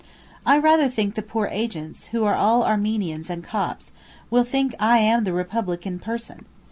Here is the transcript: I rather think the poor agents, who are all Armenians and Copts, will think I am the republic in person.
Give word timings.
I 0.47 0.57
rather 0.57 0.89
think 0.89 1.13
the 1.13 1.21
poor 1.21 1.47
agents, 1.51 2.07
who 2.07 2.23
are 2.23 2.33
all 2.33 2.63
Armenians 2.63 3.29
and 3.29 3.43
Copts, 3.43 3.91
will 4.31 4.43
think 4.43 4.73
I 4.79 4.97
am 4.97 5.25
the 5.25 5.31
republic 5.31 5.85
in 5.85 5.99
person. 5.99 6.47